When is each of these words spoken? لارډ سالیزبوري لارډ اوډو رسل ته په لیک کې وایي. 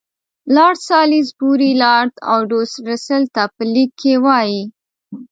لارډ 0.55 0.79
سالیزبوري 0.89 1.71
لارډ 1.83 2.13
اوډو 2.33 2.59
رسل 2.91 3.23
ته 3.35 3.43
په 3.55 3.63
لیک 3.73 3.91
کې 4.01 4.13
وایي. 4.25 4.61